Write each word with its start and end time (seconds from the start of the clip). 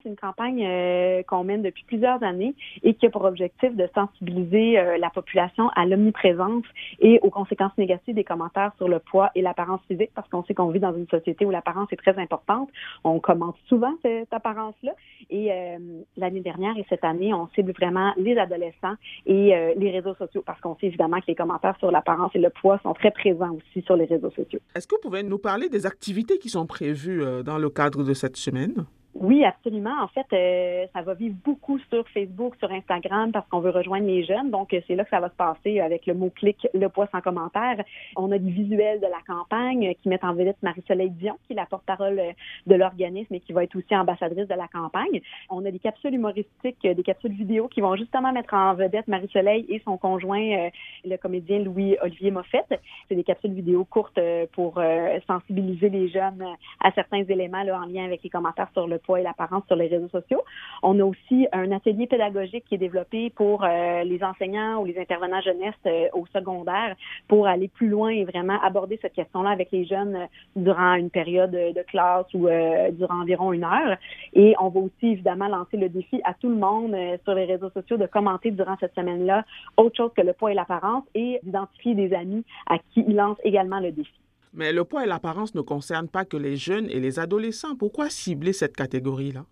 C'est 0.00 0.10
une 0.10 0.16
campagne 0.16 0.64
euh, 0.64 1.24
qu'on 1.24 1.42
mène 1.42 1.62
depuis 1.62 1.82
plusieurs 1.82 2.22
années 2.22 2.54
et 2.84 2.94
qui 2.94 3.06
a 3.06 3.10
pour 3.10 3.24
objectif 3.24 3.74
de 3.74 3.88
sensibiliser 3.96 4.78
euh, 4.78 4.96
la 4.96 5.10
population 5.10 5.70
à 5.74 5.86
l'omniprésence 5.86 6.62
et 7.00 7.18
aux 7.22 7.30
conséquences 7.30 7.76
négatives 7.76 8.14
des 8.14 8.22
commentaires 8.22 8.70
sur 8.76 8.86
le 8.86 9.00
poids 9.00 9.32
et 9.34 9.42
l'apparence 9.42 9.80
physique 9.88 10.12
parce 10.14 10.28
qu'on 10.28 10.44
sait 10.44 10.54
qu'on 10.54 10.68
vit 10.68 10.78
dans 10.78 10.94
une 10.94 11.08
société 11.08 11.44
où 11.44 11.50
l'apparence 11.50 11.88
est 11.90 11.96
très 11.96 12.16
importante. 12.16 12.70
On 13.02 13.18
commente 13.18 13.56
souvent 13.66 13.92
cette 14.02 14.32
apparence-là 14.32 14.92
et 15.30 15.50
euh, 15.50 15.78
l'année 16.16 16.42
dernière 16.42 16.78
et 16.78 16.86
cette 16.88 17.02
année, 17.02 17.34
on 17.34 17.48
cible 17.56 17.72
vraiment 17.72 18.12
les 18.16 18.38
adolescents 18.38 18.94
et 19.26 19.74
les 19.76 19.90
réseaux 19.90 20.14
sociaux 20.14 20.44
parce 20.46 20.60
qu'on 20.60 20.76
sait 20.76 20.86
évidemment 20.86 21.18
que 21.18 21.26
les 21.26 21.34
commentaires 21.34 21.76
sur 21.80 21.90
l'apparence 21.90 22.30
et 22.36 22.38
le 22.38 22.50
poids 22.50 22.78
sont 22.84 22.94
très 22.94 23.10
présents 23.10 23.56
aussi 23.56 23.84
sur 23.84 23.96
les 23.96 24.04
réseaux 24.04 24.30
sociaux. 24.30 24.60
Est-ce 24.76 24.86
que 24.86 24.94
vous 24.94 25.00
pouvez 25.02 25.24
nous 25.24 25.38
parler 25.38 25.68
des 25.68 25.86
activités 25.86 26.38
qui 26.38 26.50
sont 26.50 26.66
prévues 26.66 27.24
dans 27.44 27.58
le 27.58 27.68
cadre 27.68 28.04
de 28.04 28.14
cette 28.14 28.36
semaine? 28.36 28.86
Oui, 29.20 29.44
absolument. 29.44 30.00
En 30.00 30.06
fait, 30.06 30.26
euh, 30.32 30.86
ça 30.94 31.02
va 31.02 31.14
vivre 31.14 31.34
beaucoup 31.44 31.80
sur 31.90 32.06
Facebook, 32.10 32.54
sur 32.60 32.70
Instagram, 32.70 33.32
parce 33.32 33.48
qu'on 33.48 33.58
veut 33.58 33.70
rejoindre 33.70 34.06
les 34.06 34.22
jeunes. 34.22 34.50
Donc, 34.50 34.68
c'est 34.70 34.94
là 34.94 35.02
que 35.02 35.10
ça 35.10 35.18
va 35.18 35.28
se 35.28 35.34
passer 35.34 35.80
avec 35.80 36.06
le 36.06 36.14
mot-clic 36.14 36.68
Le 36.72 36.88
poids 36.88 37.08
sans 37.10 37.20
commentaire. 37.20 37.82
On 38.14 38.30
a 38.30 38.38
des 38.38 38.50
visuels 38.50 39.00
de 39.00 39.06
la 39.06 39.18
campagne 39.26 39.92
qui 40.00 40.08
mettent 40.08 40.22
en 40.22 40.34
vedette 40.34 40.62
Marie-Soleil 40.62 41.10
Dion, 41.10 41.36
qui 41.44 41.54
est 41.54 41.56
la 41.56 41.66
porte-parole 41.66 42.22
de 42.66 42.74
l'organisme 42.76 43.34
et 43.34 43.40
qui 43.40 43.52
va 43.52 43.64
être 43.64 43.74
aussi 43.74 43.96
ambassadrice 43.96 44.46
de 44.46 44.54
la 44.54 44.68
campagne. 44.68 45.20
On 45.50 45.64
a 45.64 45.70
des 45.72 45.80
capsules 45.80 46.14
humoristiques, 46.14 46.82
des 46.82 47.02
capsules 47.02 47.32
vidéo 47.32 47.66
qui 47.66 47.80
vont 47.80 47.96
justement 47.96 48.32
mettre 48.32 48.54
en 48.54 48.74
vedette 48.74 49.08
Marie-Soleil 49.08 49.66
et 49.68 49.82
son 49.84 49.96
conjoint, 49.96 50.66
euh, 50.66 50.70
le 51.04 51.16
comédien 51.16 51.58
Louis-Olivier 51.58 52.30
Moffett. 52.30 52.66
C'est 53.08 53.16
des 53.16 53.24
capsules 53.24 53.52
vidéo 53.52 53.84
courtes 53.84 54.18
euh, 54.18 54.46
pour 54.52 54.80
sensibiliser 55.26 55.88
les 55.88 56.08
jeunes 56.08 56.44
à 56.80 56.92
certains 56.92 57.24
éléments 57.24 57.64
là, 57.64 57.80
en 57.80 57.86
lien 57.86 58.04
avec 58.04 58.22
les 58.22 58.30
commentaires 58.30 58.70
sur 58.74 58.86
le 58.86 58.98
et 59.16 59.22
l'apparence 59.22 59.64
sur 59.66 59.76
les 59.76 59.86
réseaux 59.86 60.08
sociaux. 60.08 60.42
On 60.82 60.98
a 61.00 61.04
aussi 61.04 61.46
un 61.52 61.72
atelier 61.72 62.06
pédagogique 62.06 62.64
qui 62.68 62.74
est 62.74 62.78
développé 62.78 63.30
pour 63.30 63.64
euh, 63.64 64.04
les 64.04 64.22
enseignants 64.22 64.80
ou 64.80 64.84
les 64.84 64.98
intervenants 64.98 65.40
jeunesse 65.40 65.74
euh, 65.86 66.08
au 66.12 66.26
secondaire 66.26 66.96
pour 67.28 67.46
aller 67.46 67.68
plus 67.68 67.88
loin 67.88 68.10
et 68.10 68.24
vraiment 68.24 68.60
aborder 68.62 68.98
cette 69.00 69.14
question-là 69.14 69.50
avec 69.50 69.70
les 69.72 69.84
jeunes 69.84 70.16
euh, 70.16 70.26
durant 70.56 70.94
une 70.94 71.10
période 71.10 71.50
de 71.50 71.82
classe 71.82 72.26
ou 72.34 72.48
durant 72.92 73.20
environ 73.22 73.52
une 73.52 73.64
heure. 73.64 73.96
Et 74.34 74.54
on 74.60 74.68
va 74.68 74.80
aussi 74.80 75.06
évidemment 75.06 75.48
lancer 75.48 75.76
le 75.76 75.88
défi 75.88 76.20
à 76.24 76.34
tout 76.34 76.48
le 76.48 76.56
monde 76.56 76.96
sur 77.24 77.34
les 77.34 77.44
réseaux 77.44 77.70
sociaux 77.70 77.96
de 77.96 78.06
commenter 78.06 78.50
durant 78.50 78.76
cette 78.80 78.94
semaine-là 78.94 79.44
autre 79.76 79.96
chose 79.96 80.10
que 80.16 80.22
le 80.22 80.32
poids 80.32 80.52
et 80.52 80.54
l'apparence 80.54 81.04
et 81.14 81.40
d'identifier 81.42 81.94
des 81.94 82.12
amis 82.14 82.44
à 82.66 82.78
qui 82.78 83.04
ils 83.06 83.14
lancent 83.14 83.40
également 83.44 83.80
le 83.80 83.92
défi. 83.92 84.12
Mais 84.52 84.72
le 84.72 84.84
poids 84.84 85.04
et 85.04 85.06
l'apparence 85.06 85.54
ne 85.54 85.60
concernent 85.60 86.08
pas 86.08 86.24
que 86.24 86.36
les 86.36 86.56
jeunes 86.56 86.88
et 86.90 87.00
les 87.00 87.18
adolescents. 87.18 87.76
Pourquoi 87.76 88.10
cibler 88.10 88.52
cette 88.52 88.76
catégorie-là? 88.76 89.44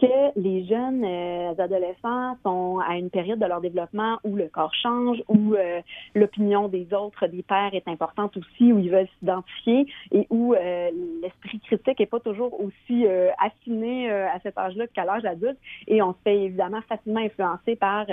Que 0.00 0.40
les 0.40 0.64
jeunes 0.64 1.04
euh, 1.04 1.52
adolescents 1.58 2.36
sont 2.42 2.78
à 2.78 2.96
une 2.96 3.10
période 3.10 3.38
de 3.38 3.44
leur 3.44 3.60
développement 3.60 4.18
où 4.24 4.34
le 4.34 4.48
corps 4.48 4.74
change, 4.74 5.18
où 5.28 5.54
euh, 5.54 5.82
l'opinion 6.14 6.68
des 6.68 6.88
autres, 6.94 7.26
des 7.26 7.42
pères 7.42 7.74
est 7.74 7.86
importante 7.86 8.34
aussi, 8.38 8.72
où 8.72 8.78
ils 8.78 8.90
veulent 8.90 9.08
s'identifier 9.18 9.86
et 10.10 10.26
où 10.30 10.54
euh, 10.54 10.90
l'esprit 11.22 11.60
critique 11.60 12.00
est 12.00 12.06
pas 12.06 12.20
toujours 12.20 12.58
aussi 12.60 13.06
affiné 13.38 14.10
à 14.10 14.38
cet 14.42 14.56
âge-là 14.56 14.86
qu'à 14.88 15.04
l'âge 15.04 15.24
adulte. 15.24 15.58
Et 15.86 16.00
on 16.02 16.12
se 16.12 16.18
fait 16.24 16.44
évidemment 16.44 16.80
facilement 16.88 17.20
influencer 17.20 17.76
par 17.76 18.06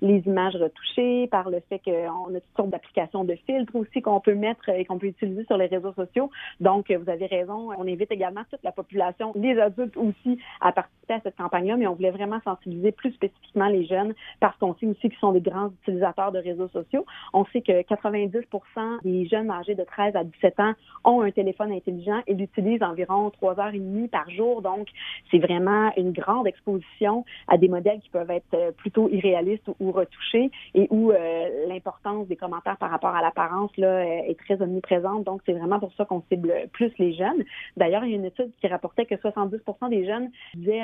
les 0.00 0.18
images 0.26 0.56
retouchées, 0.56 1.26
par 1.28 1.50
le 1.50 1.60
fait 1.68 1.80
qu'on 1.80 2.34
a 2.34 2.40
toutes 2.40 2.56
sortes 2.56 2.70
d'applications 2.70 3.24
de 3.24 3.34
filtres 3.46 3.74
aussi 3.74 4.00
qu'on 4.00 4.20
peut 4.20 4.34
mettre 4.34 4.68
et 4.68 4.84
qu'on 4.84 4.98
peut 4.98 5.08
utiliser 5.08 5.44
sur 5.44 5.58
les 5.58 5.66
réseaux 5.66 5.92
sociaux. 5.92 6.30
Donc, 6.60 6.90
vous 6.90 7.10
avez 7.10 7.26
raison, 7.26 7.70
on 7.76 7.86
invite 7.86 8.10
également 8.10 8.42
toute 8.50 8.62
la 8.62 8.72
population, 8.72 9.32
les 9.34 9.58
adultes 9.58 9.96
aussi, 9.96 10.38
à 10.60 10.72
participer 10.72 11.14
à 11.14 11.20
cette 11.26 11.36
campagne-là, 11.36 11.76
mais 11.76 11.88
on 11.88 11.94
voulait 11.94 12.12
vraiment 12.12 12.40
sensibiliser 12.44 12.92
plus 12.92 13.12
spécifiquement 13.12 13.66
les 13.66 13.84
jeunes 13.84 14.14
parce 14.38 14.56
qu'on 14.58 14.74
sait 14.76 14.86
aussi 14.86 15.08
qu'ils 15.08 15.18
sont 15.18 15.32
des 15.32 15.40
grands 15.40 15.70
utilisateurs 15.82 16.30
de 16.30 16.38
réseaux 16.38 16.68
sociaux. 16.68 17.04
On 17.32 17.44
sait 17.46 17.62
que 17.62 17.82
90% 17.82 19.02
des 19.02 19.26
jeunes 19.26 19.50
âgés 19.50 19.74
de 19.74 19.82
13 19.82 20.14
à 20.14 20.22
17 20.22 20.60
ans 20.60 20.72
ont 21.04 21.22
un 21.22 21.30
téléphone 21.32 21.72
intelligent 21.72 22.20
et 22.28 22.34
l'utilisent 22.34 22.82
environ 22.82 23.30
trois 23.30 23.58
heures 23.58 23.74
et 23.74 23.78
demie 23.78 24.06
par 24.06 24.30
jour. 24.30 24.62
Donc, 24.62 24.86
c'est 25.30 25.38
vraiment 25.38 25.90
une 25.96 26.12
grande 26.12 26.46
exposition 26.46 27.24
à 27.48 27.58
des 27.58 27.68
modèles 27.68 28.00
qui 28.00 28.10
peuvent 28.10 28.30
être 28.30 28.54
euh, 28.54 28.70
plutôt 28.70 29.08
irréalistes 29.08 29.68
ou, 29.80 29.90
retouchés 29.90 30.50
et 30.74 30.86
où 30.90 31.10
euh, 31.10 31.66
l'importance 31.68 32.28
des 32.28 32.36
commentaires 32.36 32.76
par 32.76 32.90
rapport 32.90 33.14
à 33.14 33.22
l'apparence 33.22 33.70
euh, 33.80 34.00
est 34.00 34.38
très 34.38 34.60
omniprésente. 34.62 35.24
Donc, 35.24 35.40
c'est 35.46 35.52
vraiment 35.52 35.80
pour 35.80 35.92
ça 35.94 36.04
qu'on 36.04 36.22
cible 36.30 36.52
plus 36.72 36.92
les 36.98 37.14
jeunes. 37.14 37.42
D'ailleurs, 37.76 38.04
il 38.04 38.10
y 38.10 38.14
a 38.14 38.16
une 38.16 38.24
étude 38.24 38.50
qui 38.60 38.68
rapportait 38.68 39.06
que 39.06 39.16
70 39.16 39.60
des 39.90 40.06
jeunes 40.06 40.30
disaient 40.54 40.80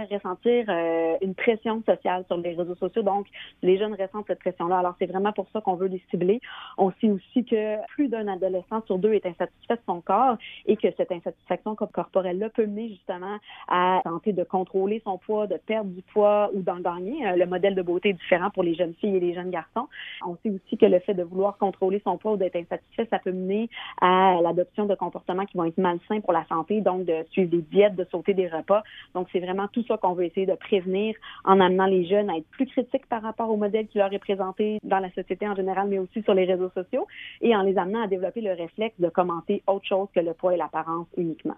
euh, 0.47 1.16
une 1.20 1.34
pression 1.34 1.82
sociale 1.84 2.25
sur 2.26 2.37
les 2.37 2.54
réseaux 2.54 2.75
sociaux. 2.76 3.03
Donc, 3.03 3.26
les 3.62 3.78
jeunes 3.78 3.94
ressentent 3.94 4.26
cette 4.26 4.41
pression-là. 4.41 4.78
Alors, 4.78 4.94
c'est 4.98 5.06
vraiment 5.06 5.32
pour 5.32 5.48
ça 5.53 5.60
qu'on 5.60 5.75
veut 5.75 5.88
les 5.88 6.03
cibler. 6.10 6.41
On 6.78 6.91
sait 7.00 7.10
aussi 7.10 7.44
que 7.44 7.76
plus 7.88 8.09
d'un 8.09 8.28
adolescent 8.28 8.82
sur 8.87 8.98
deux 8.98 9.12
est 9.12 9.26
insatisfait 9.26 9.76
de 9.76 9.82
son 9.87 10.00
corps 10.00 10.37
et 10.66 10.76
que 10.76 10.88
cette 10.97 11.12
insatisfaction 11.12 11.75
corporelle-là 11.75 12.50
peut 12.50 12.66
mener 12.66 12.88
justement 12.88 13.38
à 13.69 14.00
tenter 14.04 14.32
de 14.32 14.44
contrôler 14.44 15.03
son 15.04 15.19
poids, 15.19 15.47
de 15.47 15.56
perdre 15.56 15.91
du 15.91 16.03
poids 16.03 16.50
ou 16.54 16.62
d'en 16.62 16.81
gagner. 16.81 17.26
Euh, 17.26 17.37
le 17.37 17.47
modèle 17.47 17.75
de 17.75 17.82
beauté 17.82 18.10
est 18.10 18.15
différent 18.15 18.50
pour 18.50 18.62
les 18.62 18.75
jeunes 18.75 18.94
filles 18.94 19.16
et 19.16 19.21
les 19.21 19.34
jeunes 19.34 19.50
garçons. 19.50 19.88
On 20.26 20.37
sait 20.42 20.50
aussi 20.50 20.76
que 20.76 20.87
le 20.87 20.98
fait 21.00 21.15
de 21.15 21.22
vouloir 21.22 21.59
contrôler 21.59 22.00
son 22.04 22.19
poids 22.19 22.32
ou 22.32 22.37
d'être 22.37 22.56
insatisfait, 22.56 23.06
ça 23.10 23.19
peut 23.19 23.32
mener 23.32 23.69
à 24.00 24.38
l'adoption 24.42 24.87
de 24.87 24.94
comportements 24.94 25.47
qui 25.47 25.56
vont 25.56 25.65
être 25.65 25.78
malsains 25.78 26.21
pour 26.21 26.32
la 26.32 26.44
santé, 26.47 26.81
donc 26.81 27.04
de 27.04 27.25
suivre 27.31 27.50
des 27.50 27.62
diètes, 27.62 27.97
de 27.97 28.06
sauter 28.10 28.34
des 28.34 28.48
repas. 28.48 28.82
Donc, 29.15 29.28
c'est 29.32 29.41
vraiment 29.41 29.69
tout 29.69 29.84
ça 29.87 29.97
qu'on 29.97 30.15
essayer 30.22 30.47
de 30.47 30.55
prévenir 30.55 31.15
en 31.44 31.60
amenant 31.60 31.87
les 31.87 32.06
jeunes 32.06 32.31
à 32.31 32.37
être 32.37 32.49
plus 32.50 32.66
critiques 32.66 33.06
par 33.06 33.22
rapport 33.22 33.50
au 33.50 33.56
modèle 33.56 33.87
qui 33.88 33.99
leur 33.99 34.12
est 34.12 34.19
présenté 34.19 34.78
dans 34.83 34.99
la 34.99 35.10
société 35.12 35.49
en 35.49 35.55
général, 35.55 35.88
mais 35.88 35.99
aussi 35.99 36.22
sur 36.22 36.34
les 36.34 36.44
réseaux 36.44 36.71
sociaux, 36.71 37.06
et 37.41 37.55
en 37.55 37.62
les 37.62 37.77
amenant 37.78 38.03
à 38.03 38.06
développer 38.06 38.41
le 38.41 38.53
réflexe 38.53 38.99
de 38.99 39.09
commenter 39.09 39.62
autre 39.66 39.87
chose 39.87 40.09
que 40.15 40.21
le 40.21 40.34
poids 40.34 40.55
et 40.55 40.56
l'apparence 40.56 41.06
uniquement. 41.16 41.56